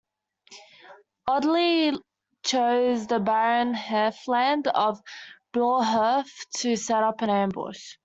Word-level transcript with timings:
Audley 1.27 1.91
chose 2.41 3.05
the 3.05 3.19
barren 3.19 3.75
heathland 3.75 4.65
of 4.69 4.99
Blore 5.53 5.85
Heath 5.85 6.43
to 6.55 6.75
set 6.75 7.03
up 7.03 7.21
an 7.21 7.29
ambush. 7.29 7.97